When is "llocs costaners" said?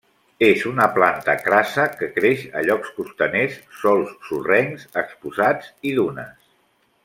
2.69-3.61